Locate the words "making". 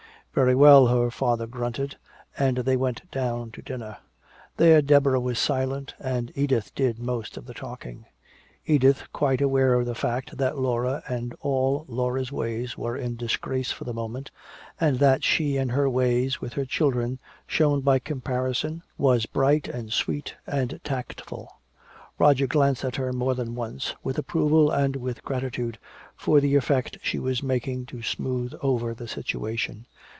27.43-27.85